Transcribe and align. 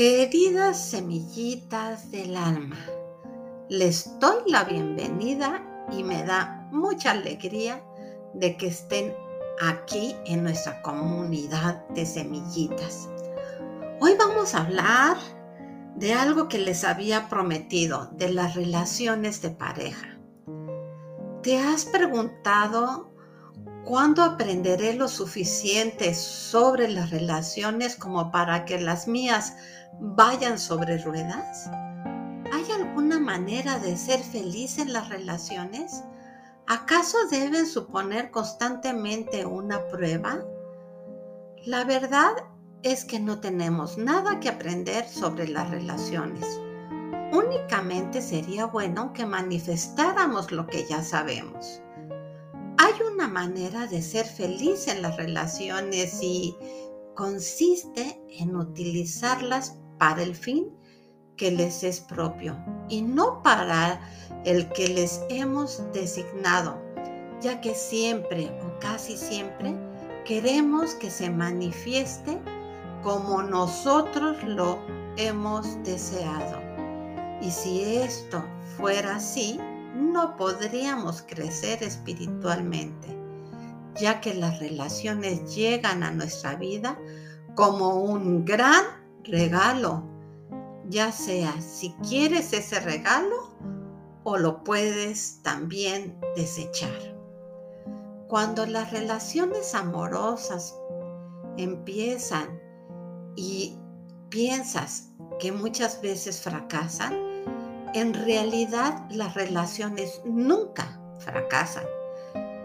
Queridas 0.00 0.92
semillitas 0.92 2.10
del 2.10 2.34
alma, 2.34 2.78
les 3.68 4.18
doy 4.18 4.38
la 4.46 4.64
bienvenida 4.64 5.62
y 5.92 6.02
me 6.04 6.24
da 6.24 6.66
mucha 6.72 7.10
alegría 7.10 7.84
de 8.32 8.56
que 8.56 8.68
estén 8.68 9.14
aquí 9.60 10.16
en 10.24 10.42
nuestra 10.42 10.80
comunidad 10.80 11.86
de 11.88 12.06
semillitas. 12.06 13.10
Hoy 14.00 14.14
vamos 14.18 14.54
a 14.54 14.62
hablar 14.62 15.18
de 15.96 16.14
algo 16.14 16.48
que 16.48 16.60
les 16.60 16.82
había 16.84 17.28
prometido, 17.28 18.08
de 18.14 18.32
las 18.32 18.54
relaciones 18.54 19.42
de 19.42 19.50
pareja. 19.50 20.18
¿Te 21.42 21.58
has 21.58 21.84
preguntado 21.84 23.10
cuándo 23.84 24.22
aprenderé 24.22 24.94
lo 24.94 25.08
suficiente 25.08 26.14
sobre 26.14 26.88
las 26.88 27.10
relaciones 27.10 27.96
como 27.96 28.30
para 28.30 28.64
que 28.64 28.80
las 28.80 29.08
mías 29.08 29.54
vayan 30.00 30.58
sobre 30.58 30.98
ruedas? 30.98 31.68
¿Hay 32.52 32.70
alguna 32.72 33.18
manera 33.18 33.78
de 33.78 33.96
ser 33.96 34.20
feliz 34.20 34.78
en 34.78 34.92
las 34.92 35.08
relaciones? 35.08 36.02
¿Acaso 36.66 37.18
deben 37.30 37.66
suponer 37.66 38.30
constantemente 38.30 39.44
una 39.44 39.86
prueba? 39.88 40.44
La 41.64 41.84
verdad 41.84 42.32
es 42.82 43.04
que 43.04 43.20
no 43.20 43.40
tenemos 43.40 43.98
nada 43.98 44.40
que 44.40 44.48
aprender 44.48 45.06
sobre 45.08 45.48
las 45.48 45.70
relaciones. 45.70 46.44
Únicamente 47.32 48.22
sería 48.22 48.66
bueno 48.66 49.12
que 49.12 49.26
manifestáramos 49.26 50.50
lo 50.50 50.66
que 50.66 50.86
ya 50.88 51.02
sabemos. 51.02 51.82
Una 53.20 53.28
manera 53.28 53.86
de 53.86 54.00
ser 54.00 54.24
feliz 54.24 54.88
en 54.88 55.02
las 55.02 55.18
relaciones 55.18 56.20
y 56.22 56.56
consiste 57.14 58.18
en 58.30 58.56
utilizarlas 58.56 59.76
para 59.98 60.22
el 60.22 60.34
fin 60.34 60.74
que 61.36 61.50
les 61.50 61.84
es 61.84 62.00
propio 62.00 62.56
y 62.88 63.02
no 63.02 63.42
para 63.42 64.00
el 64.46 64.70
que 64.70 64.88
les 64.88 65.20
hemos 65.28 65.82
designado, 65.92 66.80
ya 67.42 67.60
que 67.60 67.74
siempre 67.74 68.58
o 68.64 68.78
casi 68.78 69.18
siempre 69.18 69.76
queremos 70.24 70.94
que 70.94 71.10
se 71.10 71.28
manifieste 71.28 72.38
como 73.02 73.42
nosotros 73.42 74.42
lo 74.44 74.78
hemos 75.18 75.66
deseado. 75.84 76.58
Y 77.42 77.50
si 77.50 77.84
esto 77.84 78.42
fuera 78.78 79.16
así, 79.16 79.60
no 79.94 80.36
podríamos 80.36 81.22
crecer 81.22 81.82
espiritualmente, 81.82 83.08
ya 84.00 84.20
que 84.20 84.34
las 84.34 84.58
relaciones 84.60 85.54
llegan 85.54 86.02
a 86.02 86.10
nuestra 86.10 86.54
vida 86.56 86.98
como 87.54 87.96
un 87.96 88.44
gran 88.44 88.84
regalo, 89.24 90.04
ya 90.88 91.12
sea 91.12 91.60
si 91.60 91.92
quieres 92.08 92.52
ese 92.52 92.80
regalo 92.80 93.50
o 94.24 94.36
lo 94.36 94.62
puedes 94.64 95.40
también 95.42 96.18
desechar. 96.36 97.16
Cuando 98.28 98.66
las 98.66 98.92
relaciones 98.92 99.74
amorosas 99.74 100.76
empiezan 101.56 102.60
y 103.34 103.78
piensas 104.28 105.10
que 105.40 105.50
muchas 105.52 106.00
veces 106.00 106.40
fracasan, 106.40 107.29
en 107.94 108.14
realidad 108.14 109.04
las 109.10 109.34
relaciones 109.34 110.20
nunca 110.24 111.00
fracasan, 111.18 111.84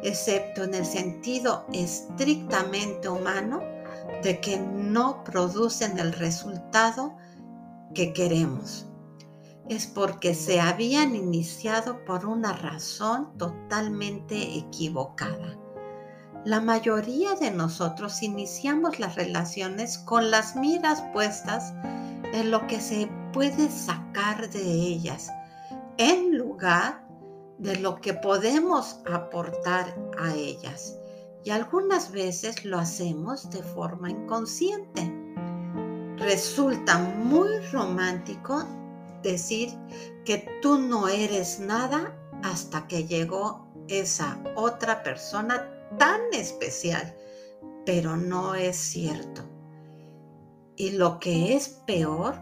excepto 0.03 0.63
en 0.63 0.73
el 0.73 0.85
sentido 0.85 1.65
estrictamente 1.73 3.09
humano 3.09 3.61
de 4.23 4.39
que 4.39 4.57
no 4.57 5.23
producen 5.23 5.97
el 5.99 6.13
resultado 6.13 7.15
que 7.93 8.13
queremos. 8.13 8.87
Es 9.67 9.87
porque 9.87 10.35
se 10.35 10.59
habían 10.59 11.15
iniciado 11.15 12.05
por 12.05 12.25
una 12.25 12.53
razón 12.53 13.35
totalmente 13.37 14.57
equivocada. 14.57 15.57
La 16.45 16.61
mayoría 16.61 17.33
de 17.33 17.49
nosotros 17.49 18.21
iniciamos 18.21 18.99
las 18.99 19.15
relaciones 19.15 19.97
con 19.97 20.29
las 20.29 20.55
miras 20.55 21.01
puestas 21.13 21.73
en 22.33 22.51
lo 22.51 22.67
que 22.67 22.79
se 22.79 23.09
puede 23.35 23.69
sacar 23.69 24.49
de 24.49 24.61
ellas, 24.61 25.29
en 25.97 26.37
lugar 26.37 27.05
de 27.57 27.75
lo 27.75 27.99
que 27.99 28.13
podemos 28.13 29.01
aportar 29.11 29.93
a 30.17 30.33
ellas. 30.33 30.97
Y 31.43 31.49
algunas 31.49 32.13
veces 32.13 32.63
lo 32.63 32.79
hacemos 32.79 33.49
de 33.49 33.61
forma 33.61 34.09
inconsciente. 34.09 35.13
Resulta 36.17 36.97
muy 36.97 37.59
romántico 37.73 38.63
decir 39.21 39.69
que 40.23 40.47
tú 40.61 40.77
no 40.77 41.09
eres 41.09 41.59
nada 41.59 42.17
hasta 42.41 42.87
que 42.87 43.03
llegó 43.03 43.67
esa 43.89 44.39
otra 44.55 45.03
persona 45.03 45.69
tan 45.99 46.21
especial, 46.31 47.13
pero 47.85 48.15
no 48.15 48.55
es 48.55 48.77
cierto. 48.77 49.41
Y 50.77 50.91
lo 50.91 51.19
que 51.19 51.53
es 51.57 51.67
peor, 51.85 52.41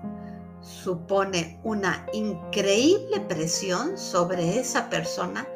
supone 0.63 1.59
una 1.63 2.05
increíble 2.13 3.19
presión 3.21 3.97
sobre 3.97 4.59
esa 4.59 4.89
persona, 4.89 5.47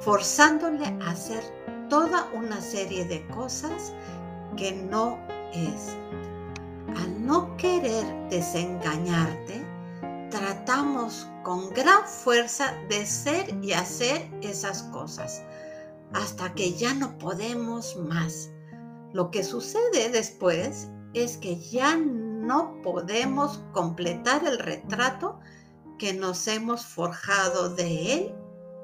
forzándole 0.00 0.86
a 0.86 1.10
hacer 1.10 1.42
toda 1.88 2.28
una 2.34 2.60
serie 2.60 3.04
de 3.04 3.26
cosas 3.28 3.92
que 4.56 4.72
no 4.72 5.18
es. 5.52 5.96
Al 6.96 7.24
no 7.24 7.56
querer 7.56 8.04
desengañarte, 8.28 9.64
tratamos 10.30 11.28
con 11.44 11.70
gran 11.70 12.06
fuerza 12.06 12.74
de 12.88 13.06
ser 13.06 13.54
y 13.62 13.72
hacer 13.72 14.28
esas 14.42 14.82
cosas 14.84 15.42
hasta 16.12 16.52
que 16.54 16.72
ya 16.72 16.92
no 16.94 17.16
podemos 17.18 17.96
más. 17.96 18.50
Lo 19.12 19.30
que 19.30 19.44
sucede 19.44 20.08
después 20.10 20.88
es 21.14 21.36
que 21.36 21.58
ya 21.58 21.96
no 21.96 22.29
podemos 22.82 23.62
completar 23.72 24.44
el 24.44 24.58
retrato 24.58 25.38
que 25.98 26.12
nos 26.12 26.48
hemos 26.48 26.84
forjado 26.84 27.74
de 27.74 28.14
él 28.14 28.34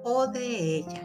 o 0.04 0.27
de 0.27 0.77
ella. 0.77 1.03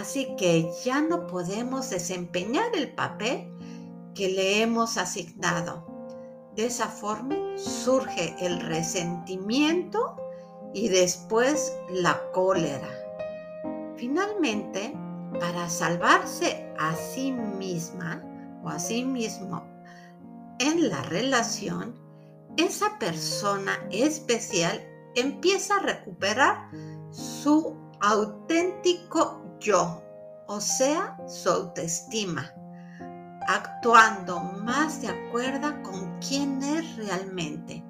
Así 0.00 0.34
que 0.36 0.68
ya 0.84 1.00
no 1.00 1.26
podemos 1.26 1.90
desempeñar 1.90 2.74
el 2.74 2.92
papel 2.94 3.52
que 4.14 4.28
le 4.28 4.62
hemos 4.62 4.96
asignado. 4.96 5.86
De 6.56 6.66
esa 6.66 6.88
forma 6.88 7.36
surge 7.56 8.34
el 8.40 8.60
resentimiento 8.60 10.16
y 10.74 10.88
después 10.88 11.76
la 11.90 12.20
cólera. 12.32 12.88
Finalmente, 13.96 14.94
para 15.38 15.68
salvarse 15.68 16.72
a 16.78 16.94
sí 16.96 17.30
misma 17.30 18.22
o 18.64 18.68
a 18.68 18.78
sí 18.78 19.04
mismo 19.04 19.75
en 20.58 20.88
la 20.88 21.02
relación, 21.02 21.94
esa 22.56 22.98
persona 22.98 23.78
especial 23.90 24.80
empieza 25.14 25.76
a 25.76 25.82
recuperar 25.82 26.70
su 27.10 27.76
auténtico 28.00 29.42
yo, 29.60 30.02
o 30.46 30.60
sea, 30.60 31.16
su 31.26 31.48
autoestima, 31.48 32.52
actuando 33.48 34.40
más 34.40 35.00
de 35.02 35.08
acuerdo 35.08 35.82
con 35.82 36.18
quién 36.20 36.62
es 36.62 36.96
realmente. 36.96 37.84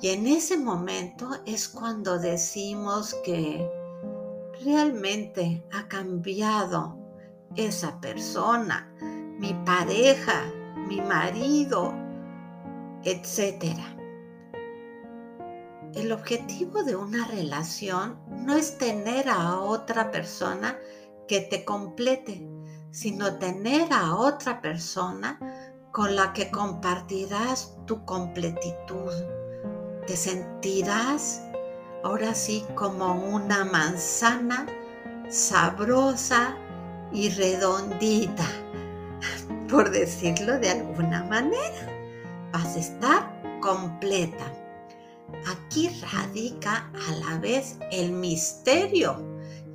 Y 0.00 0.10
en 0.10 0.26
ese 0.26 0.56
momento 0.56 1.30
es 1.44 1.68
cuando 1.68 2.18
decimos 2.18 3.14
que 3.24 3.68
realmente 4.64 5.66
ha 5.72 5.88
cambiado 5.88 6.96
esa 7.56 8.00
persona, 8.00 8.88
mi 9.38 9.54
pareja, 9.64 10.52
mi 10.88 11.00
marido, 11.02 11.94
etc. 13.04 13.78
El 15.94 16.12
objetivo 16.12 16.82
de 16.82 16.96
una 16.96 17.26
relación 17.26 18.18
no 18.30 18.54
es 18.56 18.78
tener 18.78 19.28
a 19.28 19.60
otra 19.60 20.10
persona 20.10 20.78
que 21.28 21.42
te 21.42 21.64
complete, 21.64 22.48
sino 22.90 23.36
tener 23.36 23.92
a 23.92 24.14
otra 24.14 24.62
persona 24.62 25.38
con 25.92 26.16
la 26.16 26.32
que 26.32 26.50
compartirás 26.50 27.76
tu 27.86 28.04
completitud. 28.06 29.12
Te 30.06 30.16
sentirás 30.16 31.42
ahora 32.02 32.34
sí 32.34 32.64
como 32.74 33.14
una 33.14 33.64
manzana 33.66 34.66
sabrosa 35.28 36.56
y 37.12 37.28
redondita, 37.30 38.44
por 39.68 39.90
decirlo 39.90 40.58
de 40.58 40.70
alguna 40.70 41.24
manera. 41.24 41.88
Vas 42.52 42.76
a 42.76 42.78
estar 42.78 43.60
completa. 43.60 44.52
Aquí 45.46 45.90
radica 46.12 46.90
a 46.94 47.14
la 47.26 47.38
vez 47.38 47.78
el 47.92 48.12
misterio 48.12 49.22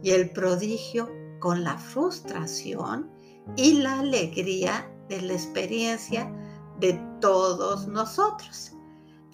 y 0.01 0.11
el 0.11 0.31
prodigio 0.31 1.09
con 1.39 1.63
la 1.63 1.77
frustración 1.77 3.11
y 3.55 3.73
la 3.73 3.99
alegría 3.99 4.89
de 5.09 5.21
la 5.21 5.33
experiencia 5.33 6.31
de 6.79 6.93
todos 7.19 7.87
nosotros. 7.87 8.71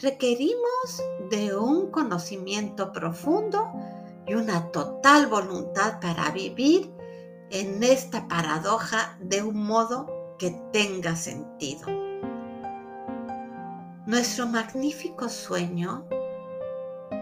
requerimos 0.02 1.04
de 1.30 1.58
un 1.58 1.92
conocimiento 1.92 2.94
profundo 2.94 3.70
y 4.26 4.34
una 4.34 4.72
total 4.72 5.28
voluntad 5.28 6.00
para 6.00 6.32
vivir 6.32 6.90
en 7.50 7.84
esta 7.84 8.26
paradoja 8.30 9.18
de 9.20 9.44
un 9.44 9.62
modo 9.62 10.19
que 10.40 10.52
tenga 10.72 11.16
sentido. 11.16 11.86
Nuestro 14.08 14.48
magnífico 14.48 15.30
sueño, 15.30 16.08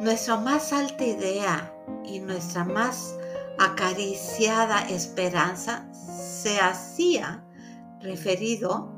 nuestra 0.02 0.38
más 0.38 0.72
alta 0.72 1.04
idea 1.04 1.74
y 2.06 2.19
nuestra 2.19 2.64
más 2.64 3.18
acariciada 3.60 4.88
esperanza 4.88 5.92
se 5.92 6.60
hacía 6.60 7.44
referido 8.00 8.94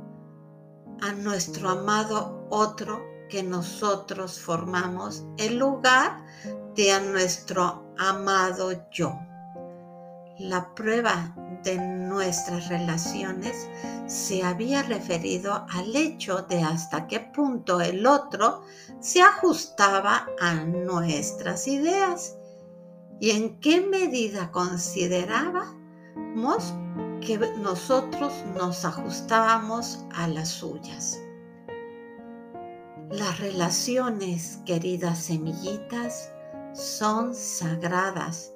a 1.02 1.14
nuestro 1.14 1.70
amado 1.70 2.46
otro 2.50 3.02
que 3.30 3.42
nosotros 3.42 4.40
formamos 4.40 5.24
en 5.38 5.58
lugar 5.58 6.26
de 6.76 6.92
a 6.92 7.00
nuestro 7.00 7.94
amado 7.98 8.72
yo. 8.92 9.18
La 10.40 10.74
prueba 10.76 11.34
de 11.64 11.78
nuestras 11.78 12.70
relaciones 12.70 13.68
se 14.08 14.44
había 14.44 14.84
referido 14.84 15.66
al 15.70 15.96
hecho 15.96 16.44
de 16.44 16.62
hasta 16.62 17.08
qué 17.08 17.20
punto 17.20 17.82
el 17.82 18.08
otro 18.08 18.64
se 19.00 19.22
ajustaba 19.22 20.28
a 20.40 20.56
nuestras 20.56 21.68
ideas 21.68 22.38
y 23.20 23.32
en 23.32 23.60
qué 23.60 23.82
medida 23.82 24.52
considerábamos 24.52 26.74
que 27.22 27.38
nosotros 27.62 28.34
nos 28.56 28.86
ajustábamos 28.86 30.06
a 30.16 30.28
las 30.28 30.50
suyas. 30.50 31.20
Las 33.12 33.40
relaciones, 33.40 34.60
queridas 34.66 35.18
semillitas, 35.18 36.32
son 36.74 37.34
sagradas 37.34 38.54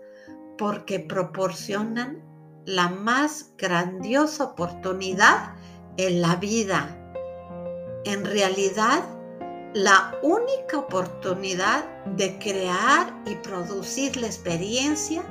porque 0.57 0.99
proporcionan 0.99 2.21
la 2.65 2.89
más 2.89 3.53
grandiosa 3.57 4.45
oportunidad 4.45 5.55
en 5.97 6.21
la 6.21 6.35
vida. 6.37 6.97
En 8.05 8.25
realidad, 8.25 9.03
la 9.73 10.15
única 10.21 10.77
oportunidad 10.77 11.83
de 12.05 12.37
crear 12.37 13.13
y 13.25 13.35
producir 13.35 14.17
la 14.17 14.27
experiencia 14.27 15.23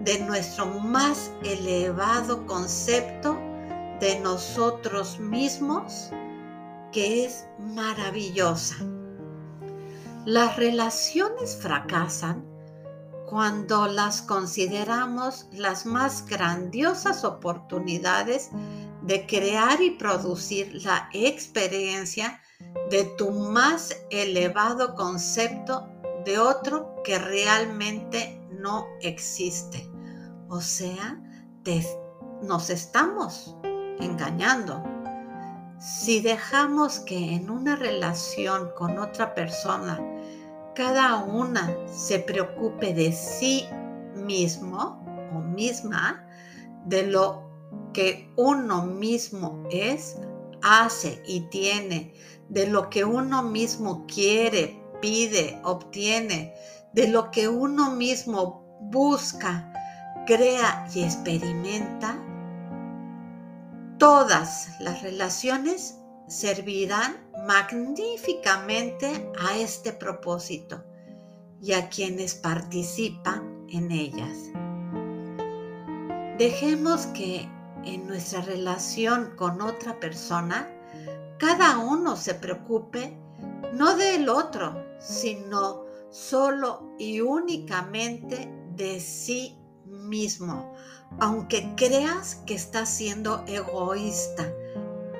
de 0.00 0.20
nuestro 0.20 0.66
más 0.66 1.32
elevado 1.44 2.46
concepto 2.46 3.36
de 4.00 4.18
nosotros 4.20 5.18
mismos, 5.18 6.10
que 6.92 7.24
es 7.24 7.46
maravillosa. 7.58 8.76
Las 10.24 10.56
relaciones 10.56 11.56
fracasan 11.56 12.51
cuando 13.32 13.86
las 13.86 14.20
consideramos 14.20 15.46
las 15.52 15.86
más 15.86 16.26
grandiosas 16.26 17.24
oportunidades 17.24 18.50
de 19.00 19.26
crear 19.26 19.80
y 19.80 19.92
producir 19.92 20.84
la 20.84 21.08
experiencia 21.14 22.42
de 22.90 23.04
tu 23.16 23.30
más 23.30 23.96
elevado 24.10 24.94
concepto 24.94 25.88
de 26.26 26.38
otro 26.38 26.96
que 27.04 27.18
realmente 27.18 28.38
no 28.50 28.86
existe. 29.00 29.90
O 30.50 30.60
sea, 30.60 31.18
nos 32.42 32.68
estamos 32.68 33.56
engañando. 33.98 34.84
Si 35.80 36.20
dejamos 36.20 37.00
que 37.00 37.32
en 37.32 37.48
una 37.48 37.76
relación 37.76 38.72
con 38.76 38.98
otra 38.98 39.34
persona 39.34 39.98
cada 40.74 41.24
una 41.24 41.74
se 41.86 42.18
preocupe 42.18 42.94
de 42.94 43.12
sí 43.12 43.66
mismo 44.14 45.04
o 45.34 45.40
misma, 45.40 46.26
de 46.86 47.06
lo 47.06 47.50
que 47.92 48.32
uno 48.36 48.86
mismo 48.86 49.64
es, 49.70 50.16
hace 50.62 51.22
y 51.26 51.42
tiene, 51.50 52.14
de 52.48 52.66
lo 52.66 52.88
que 52.88 53.04
uno 53.04 53.42
mismo 53.42 54.06
quiere, 54.06 54.80
pide, 55.00 55.60
obtiene, 55.64 56.54
de 56.92 57.08
lo 57.08 57.30
que 57.30 57.48
uno 57.48 57.90
mismo 57.90 58.78
busca, 58.80 59.72
crea 60.26 60.86
y 60.94 61.02
experimenta, 61.02 62.16
todas 63.98 64.80
las 64.80 65.02
relaciones 65.02 66.01
servirán 66.28 67.16
magníficamente 67.46 69.30
a 69.40 69.56
este 69.56 69.92
propósito 69.92 70.84
y 71.60 71.72
a 71.72 71.88
quienes 71.88 72.34
participan 72.34 73.66
en 73.68 73.90
ellas. 73.90 74.50
Dejemos 76.38 77.06
que 77.08 77.48
en 77.84 78.06
nuestra 78.06 78.42
relación 78.42 79.34
con 79.36 79.60
otra 79.60 79.98
persona, 80.00 80.68
cada 81.38 81.78
uno 81.78 82.16
se 82.16 82.34
preocupe 82.34 83.16
no 83.72 83.96
del 83.96 84.28
otro, 84.28 84.84
sino 85.00 85.84
solo 86.10 86.94
y 86.98 87.20
únicamente 87.20 88.52
de 88.76 89.00
sí 89.00 89.58
mismo, 89.86 90.74
aunque 91.20 91.74
creas 91.76 92.36
que 92.46 92.54
estás 92.54 92.88
siendo 92.88 93.44
egoísta. 93.46 94.52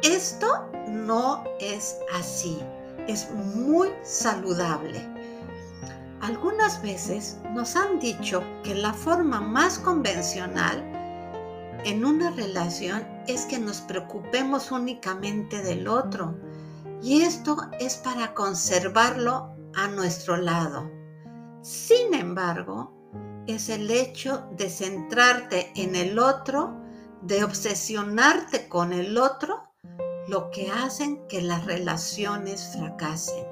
Esto 0.03 0.69
no 0.89 1.45
es 1.61 1.99
así, 2.13 2.59
es 3.07 3.31
muy 3.55 3.89
saludable. 4.03 5.01
Algunas 6.21 6.83
veces 6.83 7.39
nos 7.53 7.77
han 7.77 8.01
dicho 8.01 8.43
que 8.65 8.75
la 8.75 8.93
forma 8.93 9.41
más 9.41 9.79
convencional 9.79 10.83
en 11.85 12.05
una 12.05 12.31
relación 12.33 13.07
es 13.29 13.47
que 13.47 13.61
nos 13.61 13.81
preocupemos 13.81 14.73
únicamente 14.73 15.63
del 15.63 15.87
otro 15.87 16.37
y 17.01 17.23
esto 17.23 17.57
es 17.79 17.97
para 17.97 18.35
conservarlo 18.35 19.55
a 19.75 19.87
nuestro 19.89 20.37
lado. 20.37 20.91
Sin 21.63 22.13
embargo, 22.15 22.93
es 23.47 23.69
el 23.69 23.91
hecho 23.91 24.49
de 24.57 24.69
centrarte 24.69 25.73
en 25.77 25.95
el 25.95 26.19
otro, 26.19 26.77
de 27.23 27.45
obsesionarte 27.45 28.69
con 28.69 28.93
el 28.93 29.17
otro, 29.19 29.72
lo 30.29 30.51
que 30.51 30.71
hacen 30.71 31.27
que 31.29 31.43
las 31.43 31.65
relaciones 31.65 32.73
fracasen. 32.77 33.45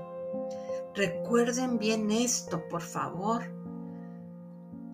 Recuerden 0.94 1.78
bien 1.78 2.10
esto, 2.10 2.62
por 2.68 2.82
favor. 2.82 3.42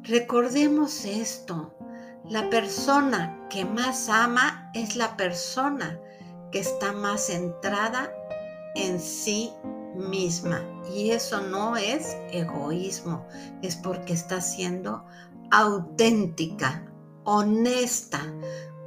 Recordemos 0.03 1.05
esto. 1.05 1.75
La 2.25 2.49
persona 2.51 3.47
que 3.51 3.65
más 3.65 4.09
ama 4.09 4.71
es 4.75 4.97
la 4.97 5.17
persona 5.17 6.01
que 6.51 6.61
está 6.61 6.93
más 6.93 7.27
centrada 7.27 8.13
en 8.75 9.01
sí 9.01 9.53
misma. 9.95 10.63
Y 10.95 11.11
eso 11.11 11.41
no 11.41 11.77
es 11.77 12.17
egoísmo, 12.31 13.27
es 13.63 13.77
porque 13.77 14.13
está 14.13 14.41
siendo 14.41 15.05
auténtica, 15.51 16.85
honesta 17.25 18.21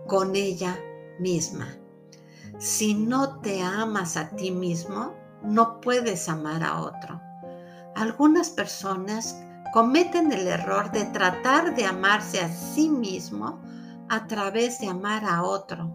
con 0.08 0.36
ella 0.36 0.78
misma. 1.20 1.79
Si 2.60 2.94
no 2.94 3.40
te 3.40 3.62
amas 3.62 4.18
a 4.18 4.32
ti 4.32 4.52
mismo, 4.52 5.16
no 5.42 5.80
puedes 5.80 6.28
amar 6.28 6.62
a 6.62 6.82
otro. 6.82 7.22
Algunas 7.96 8.50
personas 8.50 9.40
cometen 9.72 10.34
el 10.34 10.46
error 10.46 10.92
de 10.92 11.06
tratar 11.06 11.74
de 11.74 11.86
amarse 11.86 12.42
a 12.42 12.50
sí 12.50 12.90
mismo 12.90 13.62
a 14.10 14.28
través 14.28 14.80
de 14.80 14.88
amar 14.88 15.24
a 15.24 15.44
otro. 15.44 15.90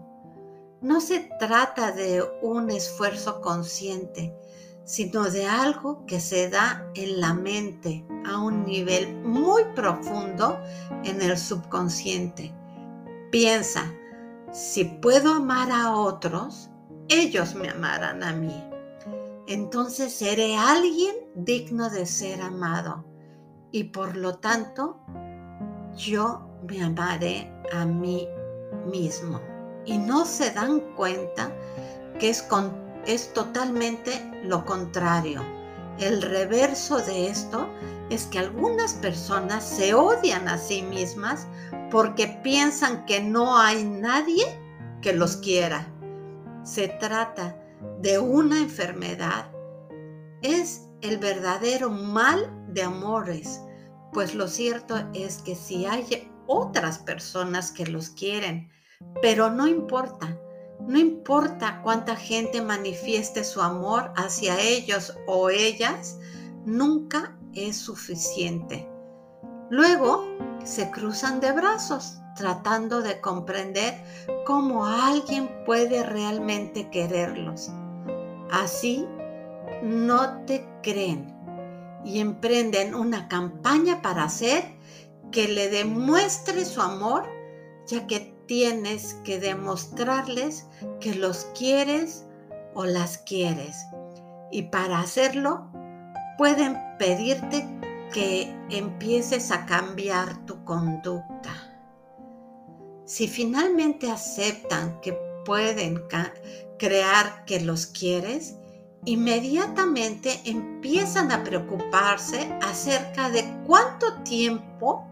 No 0.81 1.01
se 1.01 1.29
trata 1.39 1.91
de 1.91 2.23
un 2.41 2.71
esfuerzo 2.71 3.41
consciente, 3.41 4.35
sino 4.85 5.25
de 5.25 5.45
algo 5.45 6.03
que 6.07 6.19
se 6.19 6.49
da 6.49 6.83
en 6.95 7.21
la 7.21 7.35
mente 7.35 8.03
a 8.25 8.39
un 8.39 8.65
nivel 8.65 9.15
muy 9.17 9.65
profundo 9.75 10.59
en 11.03 11.21
el 11.21 11.37
subconsciente. 11.37 12.55
Piensa, 13.31 13.93
si 14.55 14.85
puedo 14.85 15.33
amar 15.33 15.69
a 15.69 15.91
otros, 15.91 16.69
ellos 17.09 17.55
me 17.55 17.69
amarán 17.69 18.23
a 18.23 18.31
mí. 18.31 18.63
Entonces 19.47 20.13
seré 20.13 20.55
alguien 20.55 21.13
digno 21.35 21.89
de 21.89 22.05
ser 22.05 22.41
amado 22.41 23.03
y 23.73 23.83
por 23.83 24.15
lo 24.15 24.37
tanto 24.37 25.01
yo 25.97 26.47
me 26.69 26.81
amaré 26.81 27.51
a 27.73 27.83
mí 27.83 28.29
mismo. 28.89 29.41
Y 29.83 29.97
no 29.97 30.25
se 30.25 30.51
dan 30.51 30.79
cuenta 30.95 31.53
que 32.17 32.29
es 32.29 32.47
es 33.05 33.33
totalmente 33.33 34.41
lo 34.41 34.63
contrario. 34.63 35.43
El 35.99 36.21
reverso 36.21 36.99
de 36.99 37.27
esto 37.27 37.67
es 38.09 38.25
que 38.25 38.39
algunas 38.39 38.93
personas 38.93 39.67
se 39.67 39.93
odian 39.93 40.47
a 40.47 40.57
sí 40.57 40.81
mismas 40.81 41.47
porque 41.91 42.39
piensan 42.43 43.05
que 43.05 43.21
no 43.21 43.57
hay 43.57 43.83
nadie 43.83 44.45
que 45.01 45.13
los 45.13 45.37
quiera. 45.37 45.87
Se 46.63 46.87
trata 46.87 47.57
de 48.01 48.19
una 48.19 48.57
enfermedad 48.57 49.51
es 50.41 50.87
el 51.01 51.17
verdadero 51.17 51.89
mal 51.89 52.51
de 52.67 52.83
amores, 52.83 53.61
pues 54.13 54.35
lo 54.35 54.47
cierto 54.47 54.95
es 55.13 55.39
que 55.39 55.55
si 55.55 55.85
hay 55.85 56.31
otras 56.47 56.99
personas 56.99 57.71
que 57.71 57.85
los 57.87 58.09
quieren, 58.09 58.69
pero 59.21 59.49
no 59.49 59.67
importa, 59.67 60.39
no 60.79 60.99
importa 60.99 61.81
cuánta 61.81 62.15
gente 62.15 62.61
manifieste 62.61 63.43
su 63.43 63.61
amor 63.61 64.11
hacia 64.15 64.59
ellos 64.59 65.17
o 65.27 65.49
ellas, 65.49 66.19
nunca 66.65 67.37
es 67.55 67.77
suficiente. 67.77 68.87
Luego 69.69 70.25
se 70.63 70.91
cruzan 70.91 71.39
de 71.39 71.51
brazos 71.51 72.19
tratando 72.35 73.01
de 73.01 73.21
comprender 73.21 73.95
cómo 74.45 74.85
alguien 74.85 75.49
puede 75.65 76.03
realmente 76.03 76.89
quererlos. 76.89 77.71
Así 78.51 79.07
no 79.81 80.45
te 80.45 80.67
creen 80.83 81.33
y 82.03 82.19
emprenden 82.19 82.93
una 82.93 83.27
campaña 83.27 84.01
para 84.01 84.25
hacer 84.25 84.63
que 85.31 85.47
le 85.47 85.69
demuestre 85.69 86.63
su 86.65 86.81
amor, 86.81 87.23
ya 87.87 88.05
que 88.05 88.35
tienes 88.47 89.15
que 89.23 89.39
demostrarles 89.39 90.67
que 90.99 91.15
los 91.15 91.45
quieres 91.57 92.27
o 92.75 92.85
las 92.85 93.17
quieres. 93.19 93.85
Y 94.51 94.63
para 94.63 94.99
hacerlo, 94.99 95.67
pueden 96.37 96.77
pedirte 96.97 97.67
que 98.13 98.55
empieces 98.69 99.51
a 99.51 99.65
cambiar 99.65 100.45
tu 100.45 100.63
conducta. 100.63 101.51
Si 103.05 103.27
finalmente 103.27 104.11
aceptan 104.11 104.99
que 105.01 105.13
pueden 105.45 106.01
crear 106.79 107.45
que 107.45 107.59
los 107.59 107.85
quieres, 107.85 108.55
inmediatamente 109.05 110.41
empiezan 110.45 111.31
a 111.31 111.43
preocuparse 111.43 112.57
acerca 112.63 113.29
de 113.29 113.43
cuánto 113.67 114.23
tiempo 114.23 115.07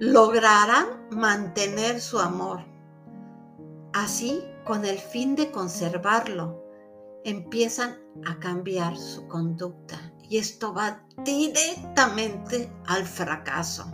lograrán 0.00 1.08
mantener 1.10 2.00
su 2.00 2.18
amor. 2.18 2.64
Así, 3.92 4.42
con 4.64 4.84
el 4.84 4.98
fin 4.98 5.36
de 5.36 5.50
conservarlo, 5.50 6.64
empiezan 7.24 7.98
a 8.26 8.38
cambiar 8.38 8.96
su 8.96 9.28
conducta 9.28 10.12
y 10.30 10.38
esto 10.38 10.72
va 10.72 11.00
directamente 11.24 12.72
al 12.86 13.04
fracaso. 13.04 13.90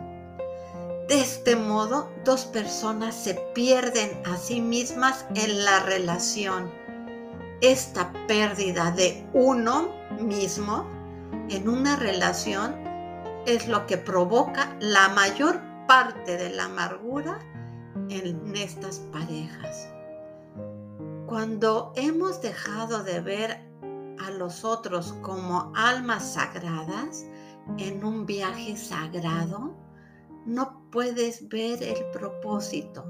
De 1.08 1.20
este 1.20 1.56
modo, 1.56 2.12
dos 2.24 2.44
personas 2.44 3.14
se 3.14 3.34
pierden 3.54 4.22
a 4.26 4.36
sí 4.36 4.60
mismas 4.60 5.24
en 5.34 5.64
la 5.64 5.80
relación. 5.80 6.70
Esta 7.62 8.12
pérdida 8.28 8.90
de 8.90 9.26
uno 9.32 9.94
mismo 10.20 10.86
en 11.48 11.70
una 11.70 11.96
relación 11.96 12.74
es 13.46 13.66
lo 13.66 13.86
que 13.86 13.96
provoca 13.96 14.76
la 14.78 15.08
mayor 15.08 15.62
parte 15.88 16.36
de 16.36 16.50
la 16.50 16.64
amargura 16.64 17.38
en 18.10 18.54
estas 18.54 18.98
parejas. 18.98 19.88
Cuando 21.26 21.92
hemos 21.96 22.42
dejado 22.42 23.04
de 23.04 23.20
ver 23.20 23.65
a 24.26 24.30
los 24.30 24.64
otros 24.64 25.12
como 25.22 25.72
almas 25.76 26.32
sagradas 26.34 27.24
en 27.78 28.04
un 28.04 28.26
viaje 28.26 28.76
sagrado, 28.76 29.76
no 30.44 30.82
puedes 30.90 31.48
ver 31.48 31.80
el 31.82 32.04
propósito, 32.12 33.04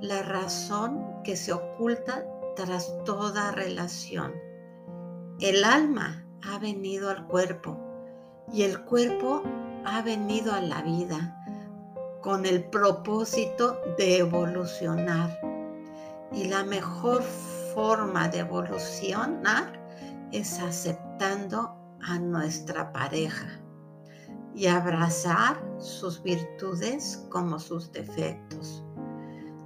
la 0.00 0.22
razón 0.22 1.22
que 1.24 1.36
se 1.36 1.52
oculta 1.52 2.24
tras 2.56 2.90
toda 3.04 3.52
relación. 3.52 4.32
El 5.40 5.62
alma 5.62 6.24
ha 6.42 6.58
venido 6.58 7.10
al 7.10 7.26
cuerpo 7.26 7.78
y 8.50 8.62
el 8.62 8.82
cuerpo 8.84 9.42
ha 9.84 10.00
venido 10.00 10.54
a 10.54 10.60
la 10.60 10.80
vida 10.82 11.36
con 12.22 12.46
el 12.46 12.64
propósito 12.64 13.78
de 13.98 14.18
evolucionar. 14.18 15.38
Y 16.32 16.48
la 16.48 16.64
mejor 16.64 17.22
forma 17.74 18.28
de 18.28 18.40
evolucionar 18.40 19.75
es 20.32 20.60
aceptando 20.60 21.74
a 22.02 22.18
nuestra 22.18 22.92
pareja 22.92 23.60
y 24.54 24.66
abrazar 24.66 25.62
sus 25.78 26.22
virtudes 26.22 27.26
como 27.30 27.58
sus 27.58 27.92
defectos. 27.92 28.82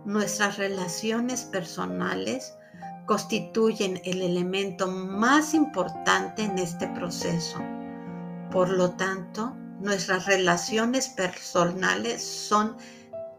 Nuestras 0.04 0.58
relaciones 0.58 1.44
personales 1.44 2.54
constituyen 3.06 4.00
el 4.04 4.22
elemento 4.22 4.86
más 4.88 5.54
importante 5.54 6.42
en 6.42 6.58
este 6.58 6.88
proceso. 6.88 7.58
Por 8.50 8.70
lo 8.70 8.90
tanto, 8.92 9.54
nuestras 9.80 10.26
relaciones 10.26 11.08
personales 11.08 12.22
son 12.22 12.76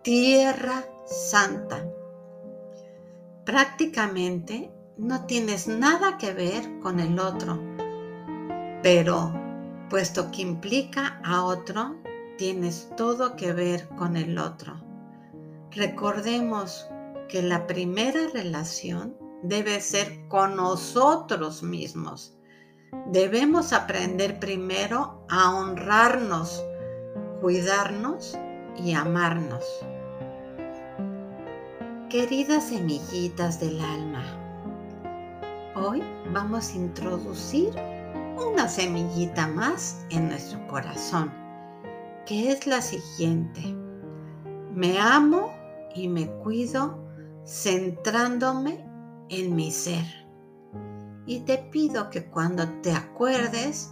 tierra 0.03 0.83
santa. 1.05 1.85
Prácticamente 3.45 4.71
no 5.01 5.25
tienes 5.25 5.67
nada 5.67 6.17
que 6.17 6.33
ver 6.33 6.79
con 6.79 6.99
el 6.99 7.19
otro, 7.19 7.59
pero 8.81 9.33
puesto 9.89 10.31
que 10.31 10.41
implica 10.41 11.19
a 11.25 11.43
otro, 11.43 11.97
tienes 12.37 12.89
todo 12.95 13.35
que 13.35 13.51
ver 13.51 13.89
con 13.97 14.15
el 14.15 14.37
otro. 14.37 14.81
Recordemos 15.71 16.87
que 17.27 17.41
la 17.41 17.67
primera 17.67 18.27
relación 18.33 19.17
debe 19.43 19.81
ser 19.81 20.27
con 20.29 20.55
nosotros 20.55 21.63
mismos 21.63 22.37
debemos 23.07 23.73
aprender 23.73 24.39
primero 24.39 25.25
a 25.29 25.55
honrarnos, 25.55 26.63
cuidarnos 27.41 28.37
y 28.77 28.93
amarnos. 28.93 29.63
Queridas 32.09 32.67
semillitas 32.67 33.59
del 33.59 33.79
alma, 33.79 34.23
hoy 35.75 36.03
vamos 36.33 36.71
a 36.71 36.77
introducir 36.77 37.73
una 38.37 38.67
semillita 38.67 39.47
más 39.47 40.05
en 40.09 40.27
nuestro 40.27 40.65
corazón, 40.67 41.31
que 42.25 42.51
es 42.51 42.67
la 42.67 42.81
siguiente. 42.81 43.61
Me 44.73 44.99
amo 44.99 45.51
y 45.95 46.07
me 46.07 46.27
cuido 46.43 46.97
centrándome 47.45 48.85
en 49.29 49.55
mi 49.55 49.71
ser 49.71 50.05
y 51.25 51.39
te 51.41 51.57
pido 51.57 52.09
que 52.09 52.25
cuando 52.25 52.67
te 52.81 52.91
acuerdes 52.91 53.91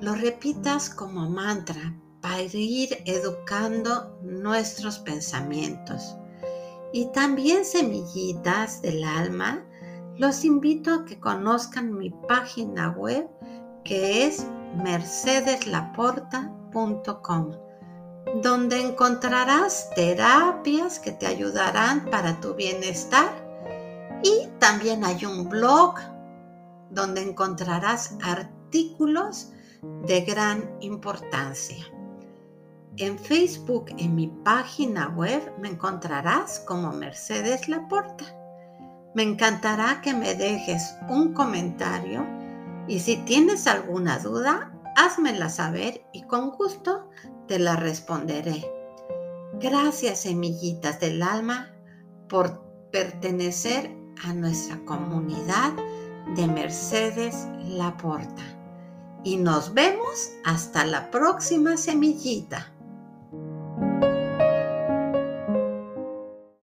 lo 0.00 0.14
repitas 0.14 0.90
como 0.90 1.28
mantra 1.28 1.98
para 2.20 2.42
ir 2.42 3.02
educando 3.06 4.18
nuestros 4.22 4.98
pensamientos. 4.98 6.16
Y 6.92 7.10
también 7.12 7.64
semillitas 7.64 8.82
del 8.82 9.04
alma, 9.04 9.65
los 10.18 10.44
invito 10.44 10.94
a 10.94 11.04
que 11.04 11.20
conozcan 11.20 11.96
mi 11.96 12.10
página 12.10 12.90
web 12.90 13.28
que 13.84 14.26
es 14.26 14.44
mercedeslaporta.com, 14.82 17.52
donde 18.42 18.80
encontrarás 18.80 19.90
terapias 19.94 20.98
que 20.98 21.12
te 21.12 21.26
ayudarán 21.26 22.10
para 22.10 22.40
tu 22.40 22.54
bienestar 22.54 23.46
y 24.22 24.48
también 24.58 25.04
hay 25.04 25.24
un 25.24 25.48
blog 25.48 25.94
donde 26.90 27.22
encontrarás 27.22 28.16
artículos 28.22 29.52
de 30.06 30.22
gran 30.22 30.76
importancia. 30.80 31.86
En 32.96 33.18
Facebook, 33.18 33.86
en 33.98 34.14
mi 34.14 34.28
página 34.28 35.08
web, 35.08 35.52
me 35.60 35.68
encontrarás 35.68 36.60
como 36.60 36.92
Mercedes 36.92 37.68
Laporta. 37.68 38.35
Me 39.16 39.22
encantará 39.22 40.02
que 40.02 40.12
me 40.12 40.34
dejes 40.34 40.94
un 41.08 41.32
comentario 41.32 42.26
y 42.86 43.00
si 43.00 43.16
tienes 43.16 43.66
alguna 43.66 44.18
duda, 44.18 44.78
házmela 44.94 45.48
saber 45.48 46.06
y 46.12 46.24
con 46.24 46.50
gusto 46.50 47.08
te 47.48 47.58
la 47.58 47.76
responderé. 47.76 48.70
Gracias, 49.54 50.20
semillitas 50.20 51.00
del 51.00 51.22
alma, 51.22 51.70
por 52.28 52.60
pertenecer 52.92 53.90
a 54.22 54.34
nuestra 54.34 54.84
comunidad 54.84 55.72
de 56.34 56.46
Mercedes 56.46 57.48
Laporta. 57.64 58.42
Y 59.24 59.38
nos 59.38 59.72
vemos 59.72 60.32
hasta 60.44 60.84
la 60.84 61.10
próxima 61.10 61.78
semillita. 61.78 62.70